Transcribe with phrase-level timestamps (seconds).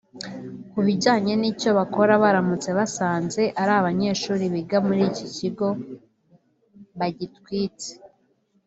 [0.71, 5.67] Ku bijyanye n’icyo bakora baramutse basanze ari abanyeshuri biga muri iki kigo
[6.99, 7.89] bagitwitse